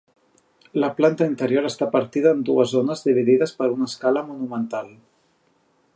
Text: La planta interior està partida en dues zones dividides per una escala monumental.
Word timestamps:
La 0.83 0.87
planta 0.99 1.27
interior 1.31 1.67
està 1.69 1.89
partida 1.97 2.33
en 2.37 2.41
dues 2.49 2.73
zones 2.79 3.07
dividides 3.11 3.53
per 3.61 3.71
una 3.77 3.91
escala 3.93 4.25
monumental. 4.31 4.91